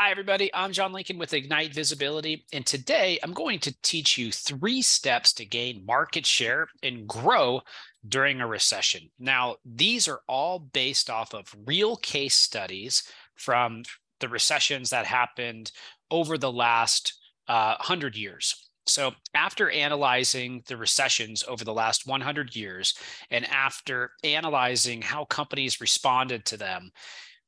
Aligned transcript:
Hi, 0.00 0.12
everybody. 0.12 0.48
I'm 0.54 0.70
John 0.70 0.92
Lincoln 0.92 1.18
with 1.18 1.34
Ignite 1.34 1.74
Visibility. 1.74 2.46
And 2.52 2.64
today 2.64 3.18
I'm 3.20 3.32
going 3.32 3.58
to 3.58 3.74
teach 3.82 4.16
you 4.16 4.30
three 4.30 4.80
steps 4.80 5.32
to 5.32 5.44
gain 5.44 5.84
market 5.84 6.24
share 6.24 6.68
and 6.84 7.08
grow 7.08 7.62
during 8.08 8.40
a 8.40 8.46
recession. 8.46 9.10
Now, 9.18 9.56
these 9.64 10.06
are 10.06 10.20
all 10.28 10.60
based 10.60 11.10
off 11.10 11.34
of 11.34 11.52
real 11.66 11.96
case 11.96 12.36
studies 12.36 13.02
from 13.34 13.82
the 14.20 14.28
recessions 14.28 14.90
that 14.90 15.04
happened 15.04 15.72
over 16.12 16.38
the 16.38 16.52
last 16.52 17.14
uh, 17.48 17.74
100 17.78 18.14
years. 18.14 18.70
So, 18.86 19.14
after 19.34 19.68
analyzing 19.68 20.62
the 20.68 20.76
recessions 20.76 21.42
over 21.48 21.64
the 21.64 21.74
last 21.74 22.06
100 22.06 22.54
years 22.54 22.94
and 23.32 23.44
after 23.46 24.12
analyzing 24.22 25.02
how 25.02 25.24
companies 25.24 25.80
responded 25.80 26.44
to 26.44 26.56
them, 26.56 26.92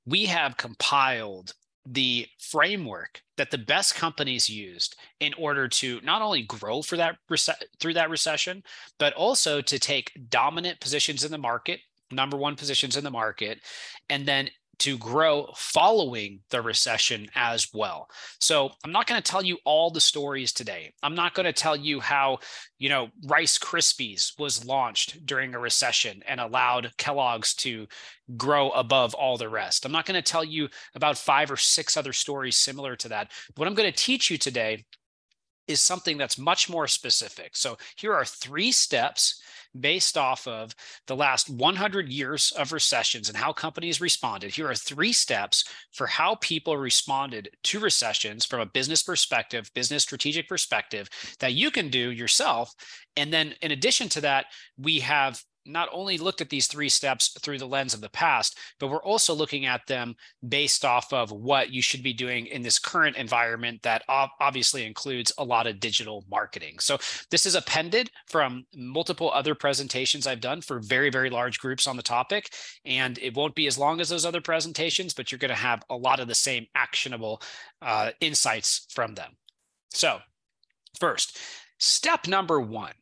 we 0.05 0.27
have 0.27 0.57
compiled 0.57 1.53
the 1.87 2.27
framework 2.39 3.23
that 3.37 3.51
the 3.51 3.59
best 3.59 3.95
companies 3.95 4.51
used 4.51 4.97
in 5.21 5.33
order 5.35 5.67
to 5.67 6.01
not 6.03 6.23
only 6.23 6.43
grow 6.43 6.83
for 6.83 6.97
that 6.97 7.17
through 7.79 7.95
that 7.95 8.11
recession 8.11 8.63
but 8.99 9.15
also 9.15 9.63
to 9.63 9.79
take 9.79 10.13
dominant 10.29 10.79
positions 10.81 11.25
in 11.25 11.31
the 11.33 11.39
market 11.39 11.81
number 12.11 12.37
one 12.37 12.55
positions 12.55 12.97
in 12.97 13.05
the 13.05 13.11
market 13.11 13.61
and 14.11 14.27
then 14.27 14.51
to 14.81 14.99
grow 14.99 15.53
following 15.57 16.41
the 16.51 16.61
recession 16.61 17.29
as 17.35 17.69
well. 17.73 18.09
So 18.41 18.71
I'm 18.85 18.93
not 18.93 19.07
going 19.07 19.21
to 19.21 19.31
tell 19.31 19.45
you 19.45 19.59
all 19.65 19.91
the 19.91 20.01
stories 20.01 20.53
today. 20.53 20.93
I'm 21.03 21.15
not 21.15 21.35
going 21.35 21.45
to 21.45 21.53
tell 21.53 21.77
you 21.77 22.01
how, 22.01 22.39
you 22.79 22.89
know, 22.89 23.09
Rice 23.27 23.59
Krispies 23.59 24.39
was 24.39 24.65
launched 24.65 25.25
during 25.27 25.55
a 25.55 25.59
recession 25.59 26.23
and 26.27 26.41
allowed 26.41 26.93
Kellogg's 26.97 27.55
to 27.57 27.87
grow 28.37 28.71
above 28.71 29.15
all 29.15 29.37
the 29.37 29.49
rest. 29.49 29.85
I'm 29.85 29.93
not 29.93 30.07
going 30.07 30.21
to 30.21 30.33
tell 30.33 30.45
you 30.45 30.69
about 30.95 31.19
five 31.19 31.51
or 31.51 31.57
six 31.57 31.97
other 31.97 32.13
stories 32.13 32.57
similar 32.57 32.97
to 32.97 33.09
that. 33.11 33.31
What 33.57 33.69
I'm 33.69 33.75
going 33.75 33.91
to 33.91 33.97
teach 33.97 34.31
you 34.31 34.39
today 34.39 34.85
is 35.71 35.81
something 35.81 36.19
that's 36.19 36.39
much 36.39 36.69
more 36.69 36.87
specific. 36.87 37.57
So 37.57 37.79
here 37.97 38.13
are 38.13 38.25
three 38.25 38.73
steps 38.73 39.41
based 39.79 40.19
off 40.19 40.47
of 40.49 40.75
the 41.07 41.15
last 41.15 41.49
100 41.49 42.09
years 42.09 42.53
of 42.59 42.73
recessions 42.73 43.29
and 43.29 43.39
how 43.39 43.53
companies 43.53 44.01
responded. 44.01 44.53
Here 44.53 44.69
are 44.69 44.75
three 44.75 45.13
steps 45.13 45.65
for 45.93 46.07
how 46.07 46.35
people 46.37 46.77
responded 46.77 47.51
to 47.65 47.79
recessions 47.79 48.45
from 48.45 48.61
a 48.61 48.67
business 48.67 49.03
perspective, 49.03 49.71
business 49.75 50.03
strategic 50.03 50.49
perspective 50.49 51.09
that 51.39 51.55
you 51.55 51.71
can 51.71 51.89
do 51.89 52.11
yourself. 52.11 52.75
And 53.17 53.33
then 53.33 53.55
in 53.63 53.71
addition 53.71 54.09
to 54.11 54.21
that, 54.23 54.47
we 54.77 54.99
have 55.01 55.41
not 55.73 55.89
only 55.93 56.19
looked 56.19 56.41
at 56.41 56.51
these 56.51 56.67
three 56.67 56.89
steps 56.89 57.37
through 57.41 57.59
the 57.59 57.67
lens 57.67 57.95
of 57.95 58.01
the 58.01 58.11
past, 58.11 58.59
but 58.79 58.89
we're 58.89 59.03
also 59.03 59.35
looking 59.35 59.67
at 59.67 59.87
them 59.87 60.15
based 60.49 60.85
off 60.85 61.13
of 61.13 61.33
what 61.33 61.71
you 61.71 61.83
should 61.83 62.03
be 62.03 62.13
doing 62.13 62.47
in 62.47 62.63
this 62.63 62.79
current 62.79 63.17
environment 63.17 63.83
that 63.83 64.03
obviously 64.09 64.87
includes 64.87 65.33
a 65.39 65.45
lot 65.45 65.67
of 65.67 65.81
digital 65.81 66.25
marketing. 66.31 66.79
So 66.79 66.99
this 67.31 67.47
is 67.47 67.55
appended 67.55 68.11
from 68.27 68.67
multiple 68.75 69.31
other 69.33 69.55
presentations 69.55 70.27
I've 70.27 70.41
done 70.41 70.61
for 70.61 70.81
very, 70.81 71.11
very 71.11 71.31
large 71.31 71.59
groups 71.59 71.87
on 71.87 71.97
the 71.97 72.03
topic. 72.03 72.53
And 72.85 73.19
it 73.19 73.35
won't 73.35 73.55
be 73.55 73.67
as 73.67 73.79
long 73.79 74.01
as 74.01 74.09
those 74.09 74.25
other 74.25 74.41
presentations, 74.41 75.15
but 75.15 75.31
you're 75.31 75.39
going 75.39 75.51
to 75.51 75.55
have 75.55 75.83
a 75.91 75.97
lot 75.97 76.21
of 76.21 76.29
the 76.29 76.35
same 76.35 76.67
actionable 76.75 77.43
uh, 77.83 78.11
insights 78.21 78.87
from 78.91 79.15
them. 79.15 79.37
So 79.91 80.19
first, 80.99 81.39
step 81.79 82.27
number 82.27 82.61
one 82.61 82.93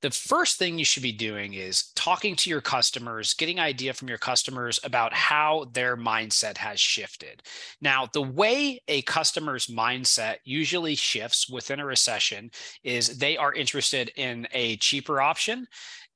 the 0.00 0.10
first 0.10 0.58
thing 0.58 0.78
you 0.78 0.84
should 0.84 1.02
be 1.02 1.12
doing 1.12 1.54
is 1.54 1.90
talking 1.94 2.36
to 2.36 2.50
your 2.50 2.60
customers, 2.60 3.34
getting 3.34 3.58
idea 3.58 3.92
from 3.92 4.08
your 4.08 4.18
customers 4.18 4.78
about 4.84 5.12
how 5.12 5.66
their 5.72 5.96
mindset 5.96 6.56
has 6.56 6.78
shifted. 6.78 7.42
Now, 7.80 8.08
the 8.12 8.22
way 8.22 8.80
a 8.86 9.02
customer's 9.02 9.66
mindset 9.66 10.36
usually 10.44 10.94
shifts 10.94 11.48
within 11.50 11.80
a 11.80 11.84
recession 11.84 12.50
is 12.84 13.18
they 13.18 13.36
are 13.36 13.52
interested 13.52 14.12
in 14.16 14.46
a 14.52 14.76
cheaper 14.76 15.20
option 15.20 15.66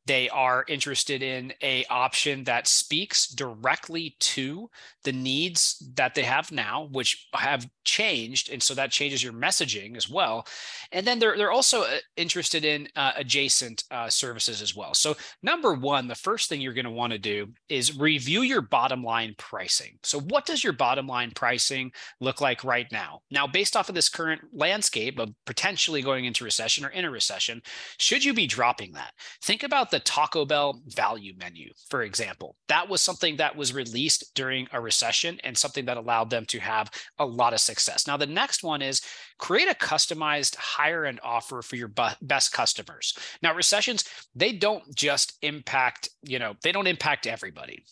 they 0.06 0.28
are 0.30 0.64
interested 0.68 1.22
in 1.22 1.52
a 1.62 1.84
option 1.86 2.44
that 2.44 2.66
speaks 2.66 3.28
directly 3.28 4.16
to 4.18 4.68
the 5.04 5.12
needs 5.12 5.90
that 5.94 6.14
they 6.14 6.22
have 6.22 6.50
now 6.50 6.88
which 6.92 7.28
have 7.34 7.68
changed 7.84 8.50
and 8.50 8.62
so 8.62 8.74
that 8.74 8.90
changes 8.90 9.22
your 9.22 9.32
messaging 9.32 9.96
as 9.96 10.08
well. 10.08 10.46
And 10.92 11.06
then 11.06 11.18
they're, 11.18 11.36
they're 11.36 11.52
also 11.52 11.82
uh, 11.82 11.96
interested 12.16 12.64
in 12.64 12.88
uh, 12.96 13.12
adjacent 13.16 13.84
uh, 13.90 14.08
services 14.08 14.62
as 14.62 14.74
well. 14.74 14.94
So 14.94 15.16
number 15.42 15.74
one 15.74 16.08
the 16.08 16.14
first 16.14 16.48
thing 16.48 16.60
you're 16.60 16.72
going 16.72 16.84
to 16.84 16.90
want 16.90 17.12
to 17.12 17.18
do 17.18 17.48
is 17.68 17.98
review 17.98 18.42
your 18.42 18.62
bottom 18.62 19.02
line 19.02 19.34
pricing. 19.38 19.98
So 20.02 20.20
what 20.20 20.46
does 20.46 20.64
your 20.64 20.72
bottom 20.72 21.06
line 21.06 21.32
pricing 21.34 21.92
look 22.20 22.40
like 22.40 22.64
right 22.64 22.90
now? 22.90 23.20
Now 23.30 23.46
based 23.46 23.76
off 23.76 23.88
of 23.88 23.94
this 23.94 24.08
current 24.08 24.40
landscape 24.52 25.18
of 25.18 25.30
potentially 25.46 26.02
going 26.02 26.24
into 26.24 26.44
recession 26.44 26.84
or 26.84 26.88
in 26.88 27.04
a 27.04 27.10
recession 27.10 27.62
should 27.98 28.24
you 28.24 28.34
be 28.34 28.46
dropping 28.46 28.92
that? 28.92 29.12
Think 29.42 29.62
about 29.62 29.91
the 29.92 30.00
Taco 30.00 30.44
Bell 30.44 30.82
value 30.88 31.34
menu, 31.38 31.70
for 31.88 32.02
example. 32.02 32.56
That 32.66 32.88
was 32.88 33.00
something 33.00 33.36
that 33.36 33.54
was 33.54 33.72
released 33.72 34.34
during 34.34 34.66
a 34.72 34.80
recession 34.80 35.38
and 35.44 35.56
something 35.56 35.84
that 35.84 35.96
allowed 35.96 36.30
them 36.30 36.44
to 36.46 36.58
have 36.58 36.90
a 37.20 37.24
lot 37.24 37.52
of 37.52 37.60
success. 37.60 38.08
Now, 38.08 38.16
the 38.16 38.26
next 38.26 38.64
one 38.64 38.82
is 38.82 39.00
create 39.38 39.68
a 39.68 39.74
customized 39.74 40.56
higher 40.56 41.04
end 41.04 41.20
offer 41.22 41.62
for 41.62 41.76
your 41.76 41.92
best 42.20 42.52
customers. 42.52 43.16
Now, 43.42 43.54
recessions, 43.54 44.04
they 44.34 44.52
don't 44.52 44.82
just 44.96 45.38
impact, 45.42 46.08
you 46.22 46.40
know, 46.40 46.54
they 46.62 46.72
don't 46.72 46.88
impact 46.88 47.28
everybody 47.28 47.84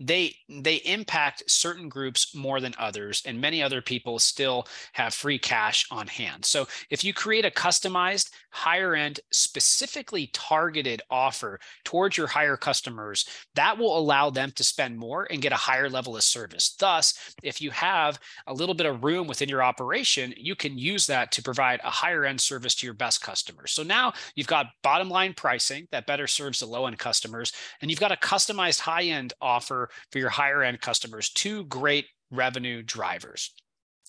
they 0.00 0.34
they 0.48 0.76
impact 0.76 1.42
certain 1.46 1.88
groups 1.88 2.34
more 2.34 2.58
than 2.58 2.74
others 2.78 3.22
and 3.26 3.38
many 3.38 3.62
other 3.62 3.82
people 3.82 4.18
still 4.18 4.66
have 4.92 5.12
free 5.12 5.38
cash 5.38 5.86
on 5.90 6.06
hand. 6.06 6.44
So 6.44 6.66
if 6.88 7.04
you 7.04 7.12
create 7.12 7.44
a 7.44 7.50
customized 7.50 8.30
higher 8.50 8.94
end 8.94 9.20
specifically 9.30 10.30
targeted 10.32 11.02
offer 11.10 11.60
towards 11.84 12.16
your 12.16 12.26
higher 12.26 12.56
customers 12.56 13.26
that 13.54 13.76
will 13.76 13.96
allow 13.96 14.30
them 14.30 14.50
to 14.52 14.64
spend 14.64 14.98
more 14.98 15.28
and 15.30 15.42
get 15.42 15.52
a 15.52 15.56
higher 15.56 15.90
level 15.90 16.16
of 16.16 16.22
service. 16.22 16.74
Thus 16.78 17.34
if 17.42 17.60
you 17.60 17.70
have 17.70 18.18
a 18.46 18.54
little 18.54 18.74
bit 18.74 18.86
of 18.86 19.04
room 19.04 19.26
within 19.26 19.50
your 19.50 19.62
operation 19.62 20.32
you 20.36 20.56
can 20.56 20.78
use 20.78 21.06
that 21.06 21.30
to 21.32 21.42
provide 21.42 21.80
a 21.84 21.90
higher 21.90 22.24
end 22.24 22.40
service 22.40 22.74
to 22.76 22.86
your 22.86 22.94
best 22.94 23.20
customers. 23.20 23.72
So 23.72 23.82
now 23.82 24.14
you've 24.34 24.46
got 24.46 24.68
bottom 24.82 25.10
line 25.10 25.34
pricing 25.34 25.86
that 25.92 26.06
better 26.06 26.26
serves 26.26 26.60
the 26.60 26.66
low 26.66 26.86
end 26.86 26.98
customers 26.98 27.52
and 27.82 27.90
you've 27.90 28.00
got 28.00 28.12
a 28.12 28.16
customized 28.16 28.80
high 28.80 29.04
end 29.04 29.34
offer 29.42 29.89
for 30.12 30.18
your 30.18 30.28
higher 30.28 30.62
end 30.62 30.80
customers, 30.80 31.30
two 31.30 31.64
great 31.64 32.06
revenue 32.30 32.82
drivers. 32.82 33.52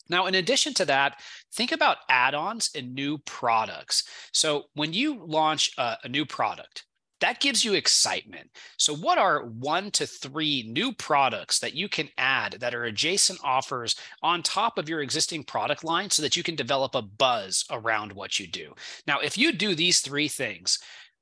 Now, 0.09 0.25
in 0.25 0.35
addition 0.35 0.73
to 0.75 0.85
that, 0.85 1.21
think 1.53 1.71
about 1.71 1.97
add 2.09 2.35
ons 2.35 2.69
and 2.75 2.93
new 2.93 3.17
products. 3.19 4.03
So, 4.33 4.65
when 4.73 4.93
you 4.93 5.23
launch 5.25 5.71
a, 5.77 5.97
a, 6.03 6.09
new 6.09 6.25
product, 6.25 6.85
that 7.21 7.39
gives 7.39 7.63
you 7.63 7.75
excitement. 7.75 8.49
So, 8.77 8.93
what 8.93 9.17
are 9.17 9.45
one 9.45 9.89
to 9.91 10.05
three 10.05 10.67
new 10.67 10.91
products 10.91 11.59
that 11.59 11.75
you 11.75 11.87
can 11.87 12.09
add 12.17 12.57
that 12.59 12.75
are 12.75 12.85
adjacent 12.85 13.39
offers 13.43 13.95
on 14.21 14.43
top 14.43 14.77
of 14.77 14.89
your 14.89 15.01
existing 15.01 15.45
product 15.45 15.83
line 15.83 16.09
so 16.09 16.21
that 16.23 16.35
you 16.35 16.43
can 16.43 16.55
develop 16.55 16.93
a 16.93 17.01
buzz 17.01 17.63
around 17.71 18.11
what 18.11 18.37
you 18.37 18.47
do? 18.47 18.73
Now, 19.07 19.19
if 19.19 19.37
you 19.37 19.53
do 19.53 19.75
these 19.75 20.01
three 20.01 20.27
things, 20.27 20.79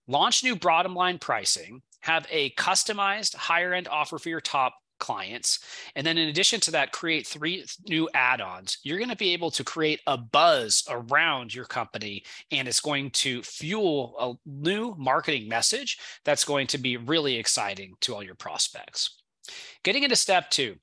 launch 0.07 0.43
new 0.43 0.55
bottom 0.55 0.95
line 0.95 1.19
pricing, 1.19 1.83
have 2.01 2.25
a 2.29 2.51
customized 2.51 3.35
higher 3.35 3.73
end 3.73 3.87
offer 3.87 4.17
for 4.17 4.29
your 4.29 4.41
top 4.41 4.75
clients. 4.99 5.59
And 5.95 6.05
then 6.05 6.17
in 6.17 6.29
addition 6.29 6.59
to 6.61 6.71
that, 6.71 6.91
create 6.91 7.25
three 7.25 7.65
new 7.87 8.09
add 8.13 8.41
ons. 8.41 8.77
You're 8.83 8.97
going 8.97 9.09
to 9.09 9.15
be 9.15 9.33
able 9.33 9.51
to 9.51 9.63
create 9.63 10.01
a 10.05 10.17
buzz 10.17 10.83
around 10.89 11.53
your 11.53 11.65
company, 11.65 12.23
and 12.51 12.67
it's 12.67 12.81
going 12.81 13.09
to 13.11 13.41
fuel 13.41 14.15
a 14.19 14.49
new 14.49 14.93
marketing 14.97 15.47
message 15.47 15.97
that's 16.25 16.45
going 16.45 16.67
to 16.67 16.77
be 16.77 16.97
really 16.97 17.35
exciting 17.35 17.93
to 18.01 18.13
all 18.13 18.23
your 18.23 18.35
prospects. 18.35 19.21
Getting 19.83 20.03
into 20.03 20.15
step 20.15 20.49
two, 20.49 20.75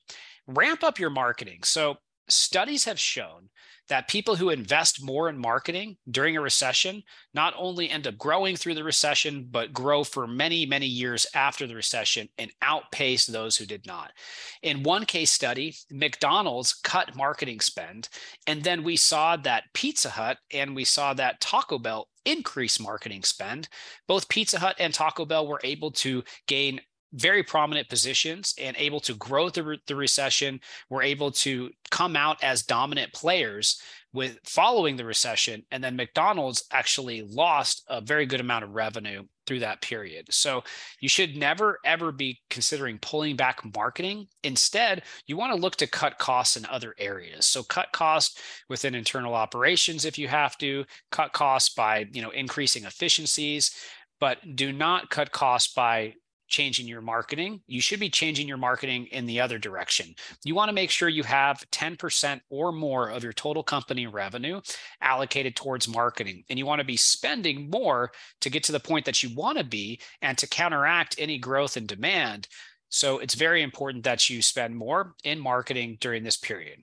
ramp 0.47 0.83
up 0.83 0.99
your 0.99 1.09
marketing. 1.09 1.59
So, 1.63 1.97
studies 2.27 2.83
have 2.83 2.99
shown 2.99 3.49
that 3.89 4.07
people 4.07 4.35
who 4.35 4.49
invest 4.49 5.03
more 5.03 5.29
in 5.29 5.37
marketing 5.37 5.97
during 6.09 6.35
a 6.37 6.41
recession 6.41 7.03
not 7.33 7.53
only 7.57 7.89
end 7.89 8.07
up 8.07 8.17
growing 8.17 8.55
through 8.55 8.73
the 8.73 8.83
recession, 8.83 9.47
but 9.49 9.73
grow 9.73 10.03
for 10.03 10.27
many, 10.27 10.65
many 10.65 10.85
years 10.85 11.25
after 11.33 11.67
the 11.67 11.75
recession 11.75 12.27
and 12.37 12.51
outpace 12.61 13.25
those 13.25 13.55
who 13.55 13.65
did 13.65 13.85
not. 13.85 14.11
In 14.61 14.83
one 14.83 15.05
case 15.05 15.31
study, 15.31 15.75
McDonald's 15.91 16.73
cut 16.73 17.15
marketing 17.15 17.59
spend, 17.59 18.09
and 18.45 18.63
then 18.63 18.83
we 18.83 18.95
saw 18.95 19.37
that 19.37 19.63
Pizza 19.73 20.09
Hut 20.09 20.37
and 20.51 20.75
we 20.75 20.83
saw 20.83 21.13
that 21.13 21.39
Taco 21.39 21.77
Bell 21.79 22.07
increase 22.25 22.79
marketing 22.79 23.23
spend. 23.23 23.69
Both 24.07 24.29
Pizza 24.29 24.59
Hut 24.59 24.75
and 24.79 24.93
Taco 24.93 25.25
Bell 25.25 25.47
were 25.47 25.61
able 25.63 25.91
to 25.91 26.23
gain 26.47 26.81
very 27.13 27.43
prominent 27.43 27.89
positions 27.89 28.53
and 28.59 28.75
able 28.77 28.99
to 28.99 29.13
grow 29.15 29.49
through 29.49 29.77
the 29.87 29.95
recession 29.95 30.59
were 30.89 31.01
able 31.01 31.31
to 31.31 31.69
come 31.89 32.15
out 32.15 32.43
as 32.43 32.63
dominant 32.63 33.11
players 33.13 33.81
with 34.13 34.37
following 34.43 34.95
the 34.95 35.05
recession 35.05 35.63
and 35.71 35.83
then 35.83 35.95
mcdonald's 35.95 36.65
actually 36.71 37.21
lost 37.21 37.83
a 37.87 38.01
very 38.01 38.25
good 38.25 38.41
amount 38.41 38.63
of 38.63 38.71
revenue 38.71 39.23
through 39.47 39.59
that 39.59 39.81
period. 39.81 40.27
So 40.29 40.63
you 40.99 41.09
should 41.09 41.35
never, 41.35 41.79
ever 41.85 42.11
be 42.11 42.39
considering 42.49 42.99
pulling 42.99 43.35
back 43.35 43.61
marketing. 43.73 44.27
Instead, 44.43 45.03
you 45.25 45.37
want 45.37 45.53
to 45.53 45.59
look 45.59 45.77
to 45.77 45.87
cut 45.87 46.19
costs 46.19 46.57
in 46.57 46.65
other 46.65 46.93
areas. 46.99 47.45
So 47.45 47.63
cut 47.63 47.91
costs 47.93 48.39
within 48.69 48.93
internal 48.93 49.33
operations 49.33 50.05
if 50.05 50.19
you 50.19 50.27
have 50.27 50.57
to, 50.57 50.83
cut 51.11 51.31
costs 51.31 51.73
by, 51.73 52.05
you 52.11 52.21
know, 52.21 52.31
increasing 52.31 52.83
efficiencies, 52.83 53.73
but 54.19 54.37
do 54.55 54.71
not 54.71 55.09
cut 55.09 55.31
costs 55.31 55.73
by 55.73 56.13
changing 56.47 56.87
your 56.87 57.01
marketing, 57.01 57.61
you 57.67 57.81
should 57.81 57.99
be 57.99 58.09
changing 58.09 58.47
your 58.47 58.57
marketing 58.57 59.07
in 59.07 59.25
the 59.25 59.39
other 59.39 59.57
direction. 59.57 60.15
You 60.43 60.55
want 60.55 60.69
to 60.69 60.73
make 60.73 60.89
sure 60.89 61.09
you 61.09 61.23
have 61.23 61.65
10% 61.71 62.41
or 62.49 62.71
more 62.71 63.09
of 63.09 63.23
your 63.23 63.33
total 63.33 63.63
company 63.63 64.07
revenue 64.07 64.61
allocated 65.01 65.55
towards 65.55 65.87
marketing. 65.87 66.43
And 66.49 66.57
you 66.57 66.65
want 66.65 66.79
to 66.79 66.85
be 66.85 66.97
spending 66.97 67.69
more 67.69 68.11
to 68.41 68.49
get 68.49 68.63
to 68.63 68.71
the 68.71 68.79
point 68.79 69.05
that 69.05 69.21
you 69.23 69.35
want 69.35 69.57
to 69.57 69.63
be 69.63 69.99
and 70.21 70.37
to 70.37 70.47
counteract 70.47 71.15
any 71.17 71.37
growth 71.37 71.77
in 71.77 71.85
demand. 71.85 72.47
So 72.89 73.19
it's 73.19 73.35
very 73.35 73.61
important 73.61 74.03
that 74.05 74.29
you 74.29 74.41
spend 74.41 74.75
more 74.75 75.13
in 75.23 75.39
marketing 75.39 75.97
during 75.99 76.23
this 76.23 76.37
period. 76.37 76.79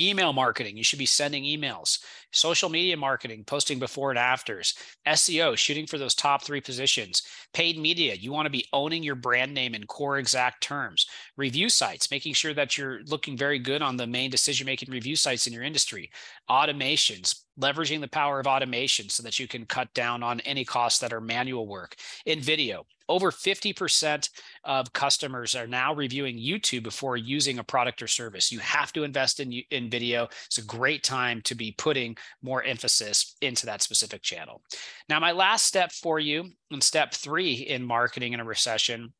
Email 0.00 0.32
marketing, 0.32 0.76
you 0.76 0.82
should 0.82 0.98
be 0.98 1.06
sending 1.06 1.44
emails. 1.44 2.00
Social 2.32 2.68
media 2.68 2.96
marketing, 2.96 3.44
posting 3.46 3.78
before 3.78 4.10
and 4.10 4.18
afters. 4.18 4.74
SEO, 5.06 5.56
shooting 5.56 5.86
for 5.86 5.98
those 5.98 6.16
top 6.16 6.42
three 6.42 6.60
positions. 6.60 7.22
Paid 7.52 7.78
media, 7.78 8.14
you 8.14 8.32
want 8.32 8.46
to 8.46 8.50
be 8.50 8.66
owning 8.72 9.04
your 9.04 9.14
brand 9.14 9.54
name 9.54 9.72
in 9.72 9.86
core 9.86 10.18
exact 10.18 10.64
terms. 10.64 11.06
Review 11.36 11.68
sites, 11.68 12.10
making 12.10 12.34
sure 12.34 12.52
that 12.54 12.76
you're 12.76 13.04
looking 13.04 13.36
very 13.36 13.60
good 13.60 13.82
on 13.82 13.96
the 13.96 14.06
main 14.06 14.30
decision 14.30 14.66
making 14.66 14.90
review 14.90 15.14
sites 15.14 15.46
in 15.46 15.52
your 15.52 15.62
industry. 15.62 16.10
Automations, 16.50 17.42
leveraging 17.60 18.00
the 18.00 18.08
power 18.08 18.40
of 18.40 18.46
automation 18.46 19.08
so 19.08 19.22
that 19.22 19.38
you 19.38 19.46
can 19.46 19.64
cut 19.66 19.92
down 19.94 20.22
on 20.22 20.40
any 20.40 20.64
costs 20.64 20.98
that 21.00 21.12
are 21.12 21.20
manual 21.20 21.66
work. 21.66 21.94
In 22.26 22.40
video, 22.40 22.86
over 23.08 23.30
50% 23.30 24.28
of 24.64 24.92
customers 24.92 25.54
are 25.54 25.66
now 25.66 25.94
reviewing 25.94 26.38
YouTube 26.38 26.82
before 26.82 27.16
using 27.16 27.58
a 27.58 27.64
product 27.64 28.02
or 28.02 28.06
service. 28.06 28.50
You 28.50 28.60
have 28.60 28.92
to 28.94 29.04
invest 29.04 29.40
in, 29.40 29.52
in 29.70 29.90
video. 29.90 30.28
It's 30.46 30.58
a 30.58 30.64
great 30.64 31.02
time 31.02 31.42
to 31.42 31.54
be 31.54 31.72
putting 31.72 32.16
more 32.42 32.62
emphasis 32.62 33.36
into 33.40 33.66
that 33.66 33.82
specific 33.82 34.22
channel. 34.22 34.62
Now, 35.08 35.20
my 35.20 35.32
last 35.32 35.66
step 35.66 35.92
for 35.92 36.18
you 36.18 36.50
in 36.70 36.80
step 36.80 37.12
three 37.12 37.52
in 37.52 37.84
marketing 37.84 38.32
in 38.32 38.40
a 38.40 38.44
recession 38.44 39.12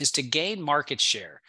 is 0.00 0.10
to 0.12 0.22
gain 0.22 0.60
market 0.60 1.00
share. 1.00 1.40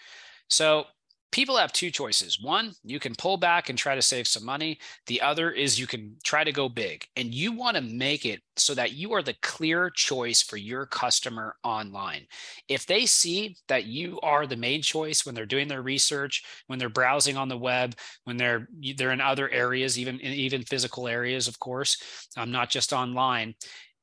So 0.50 0.86
people 1.34 1.58
have 1.58 1.74
two 1.74 1.90
choices. 1.90 2.40
One, 2.40 2.74
you 2.84 3.00
can 3.00 3.16
pull 3.16 3.38
back 3.38 3.68
and 3.68 3.78
try 3.78 3.96
to 3.96 4.02
save 4.04 4.28
some 4.28 4.46
money. 4.46 4.78
The 5.08 5.20
other 5.20 5.50
is 5.50 5.80
you 5.80 5.88
can 5.88 6.16
try 6.24 6.44
to 6.44 6.52
go 6.52 6.70
big. 6.70 7.06
And 7.18 7.34
you 7.34 7.52
want 7.52 7.76
to 7.76 7.82
make 7.82 8.26
it 8.26 8.42
so 8.56 8.76
that 8.76 8.94
you 8.94 9.14
are 9.14 9.24
the 9.24 9.36
clear 9.42 9.90
choice 9.90 10.44
for 10.44 10.58
your 10.58 10.86
customer 10.86 11.56
online. 11.64 12.28
If 12.70 12.86
they 12.86 13.08
see 13.08 13.58
that 13.68 13.86
you 13.86 14.20
are 14.22 14.46
the 14.46 14.56
main 14.56 14.84
choice 14.84 15.26
when 15.26 15.34
they're 15.34 15.48
doing 15.48 15.68
their 15.68 15.82
research, 15.82 16.44
when 16.68 16.78
they're 16.78 16.88
browsing 16.88 17.36
on 17.36 17.50
the 17.50 17.58
web, 17.58 17.96
when 18.26 18.38
they're 18.38 18.68
they're 18.96 19.12
in 19.12 19.20
other 19.20 19.50
areas, 19.50 19.98
even 19.98 20.22
even 20.22 20.62
physical 20.62 21.08
areas, 21.08 21.48
of 21.48 21.58
course, 21.60 22.30
um, 22.38 22.52
not 22.52 22.70
just 22.70 22.94
online 22.94 23.56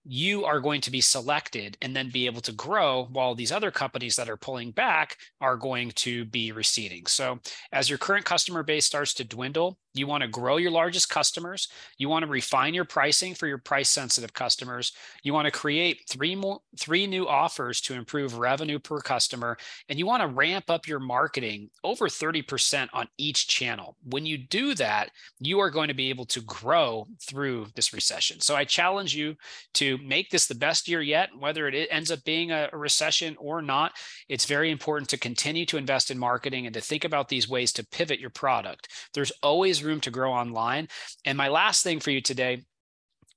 you 0.04 0.44
are 0.44 0.60
going 0.60 0.80
to 0.80 0.90
be 0.90 1.00
selected 1.00 1.76
and 1.82 1.94
then 1.94 2.10
be 2.10 2.26
able 2.26 2.40
to 2.40 2.52
grow 2.52 3.08
while 3.12 3.34
these 3.34 3.52
other 3.52 3.70
companies 3.70 4.16
that 4.16 4.28
are 4.28 4.36
pulling 4.36 4.70
back 4.70 5.16
are 5.40 5.56
going 5.56 5.90
to 5.92 6.24
be 6.26 6.52
receding. 6.52 7.06
So, 7.06 7.38
as 7.72 7.88
your 7.88 7.98
current 7.98 8.24
customer 8.24 8.62
base 8.62 8.86
starts 8.86 9.14
to 9.14 9.24
dwindle, 9.24 9.78
you 9.94 10.06
want 10.06 10.22
to 10.22 10.28
grow 10.28 10.56
your 10.56 10.70
largest 10.70 11.08
customers. 11.08 11.68
You 11.98 12.08
want 12.08 12.24
to 12.24 12.30
refine 12.30 12.74
your 12.74 12.84
pricing 12.84 13.34
for 13.34 13.46
your 13.46 13.58
price 13.58 13.90
sensitive 13.90 14.32
customers. 14.32 14.92
You 15.22 15.32
want 15.32 15.46
to 15.46 15.50
create 15.50 16.02
three 16.08 16.36
more 16.36 16.60
three 16.78 17.06
new 17.06 17.26
offers 17.26 17.80
to 17.82 17.94
improve 17.94 18.38
revenue 18.38 18.78
per 18.78 19.00
customer 19.00 19.56
and 19.88 19.98
you 19.98 20.06
want 20.06 20.22
to 20.22 20.28
ramp 20.28 20.70
up 20.70 20.86
your 20.86 21.00
marketing 21.00 21.70
over 21.82 22.08
30% 22.08 22.88
on 22.92 23.08
each 23.18 23.48
channel. 23.48 23.96
When 24.04 24.26
you 24.26 24.38
do 24.38 24.74
that, 24.74 25.10
you 25.40 25.58
are 25.58 25.70
going 25.70 25.88
to 25.88 25.94
be 25.94 26.10
able 26.10 26.26
to 26.26 26.40
grow 26.42 27.08
through 27.20 27.66
this 27.74 27.92
recession. 27.92 28.40
So 28.40 28.54
I 28.54 28.64
challenge 28.64 29.14
you 29.14 29.34
to 29.74 29.89
make 29.98 30.30
this 30.30 30.46
the 30.46 30.54
best 30.54 30.88
year 30.88 31.02
yet, 31.02 31.30
whether 31.38 31.68
it 31.68 31.88
ends 31.90 32.10
up 32.10 32.24
being 32.24 32.50
a 32.50 32.68
recession 32.72 33.36
or 33.38 33.62
not. 33.62 33.92
It's 34.28 34.44
very 34.44 34.70
important 34.70 35.08
to 35.10 35.18
continue 35.18 35.66
to 35.66 35.76
invest 35.76 36.10
in 36.10 36.18
marketing 36.18 36.66
and 36.66 36.74
to 36.74 36.80
think 36.80 37.04
about 37.04 37.28
these 37.28 37.48
ways 37.48 37.72
to 37.74 37.86
pivot 37.86 38.20
your 38.20 38.30
product. 38.30 38.88
There's 39.14 39.32
always 39.42 39.84
room 39.84 40.00
to 40.00 40.10
grow 40.10 40.32
online. 40.32 40.88
And 41.24 41.36
my 41.36 41.48
last 41.48 41.82
thing 41.82 42.00
for 42.00 42.10
you 42.10 42.20
today, 42.20 42.62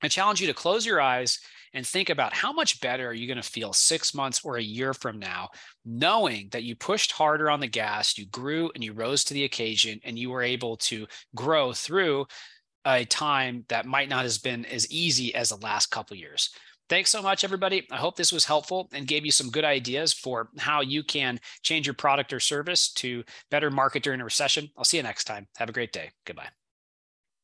I 0.02 0.08
challenge 0.08 0.42
you 0.42 0.48
to 0.48 0.54
close 0.54 0.86
your 0.86 1.00
eyes 1.00 1.40
and 1.74 1.86
think 1.86 2.10
about 2.10 2.34
how 2.34 2.54
much 2.54 2.82
better 2.82 3.08
are 3.08 3.14
you 3.14 3.26
going 3.28 3.42
to 3.42 3.50
feel 3.50 3.74
six 3.74 4.14
months 4.14 4.42
or 4.44 4.58
a 4.58 4.62
year 4.62 4.94
from 4.94 5.18
now, 5.18 5.50
knowing 5.86 6.50
that 6.52 6.64
you 6.64 6.76
pushed 6.76 7.12
harder 7.12 7.50
on 7.50 7.60
the 7.60 7.68
gas, 7.68 8.18
you 8.18 8.28
grew 8.28 8.70
and 8.76 8.84
you 8.84 8.94
rose 8.94 9.24
to 9.24 9.34
the 9.34 9.44
occasion, 9.44 10.00
and 10.04 10.20
you 10.20 10.30
were 10.30 10.44
able 10.44 10.78
to 10.78 11.08
grow 11.36 11.74
through 11.74 12.28
a 12.86 13.06
time 13.06 13.66
that 13.70 13.86
might 13.86 14.10
not 14.10 14.24
have 14.24 14.44
been 14.44 14.66
as 14.66 14.90
easy 14.92 15.34
as 15.36 15.50
the 15.50 15.58
last 15.58 15.88
couple 15.88 16.18
years. 16.18 16.50
Thanks 16.90 17.10
so 17.10 17.22
much, 17.22 17.44
everybody. 17.44 17.88
I 17.92 17.98
hope 17.98 18.16
this 18.16 18.34
was 18.34 18.46
helpful 18.46 18.90
and 18.94 19.08
gave 19.08 19.26
you 19.26 19.32
some 19.32 19.50
good 19.50 19.64
ideas 19.64 20.12
for 20.12 20.50
how 20.58 20.82
you 20.82 21.04
can 21.04 21.40
change 21.62 21.88
your 21.88 21.94
product 21.94 22.34
or 22.34 22.40
service 22.40 22.92
to 22.94 23.24
better 23.50 23.72
market 23.72 24.04
during 24.04 24.22
a 24.22 24.26
recession. 24.26 24.70
I'll 24.78 24.84
see 24.84 24.98
you 24.98 25.04
next 25.04 25.24
time. 25.24 25.48
Have 25.58 25.70
a 25.70 25.74
great 25.74 25.94
day. 25.94 26.12
Goodbye. 26.26 26.50